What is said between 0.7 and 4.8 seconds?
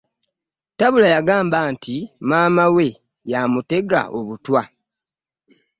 Tabula yaamba nti maama we yamutega obutwa.